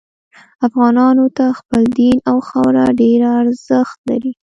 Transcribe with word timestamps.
افغانانو 0.67 1.25
ته 1.37 1.45
خپل 1.59 1.83
دین 1.99 2.17
او 2.29 2.37
خاوره 2.47 2.85
ډیر 2.99 3.19
ارزښت 3.39 3.97
لري 4.09 4.31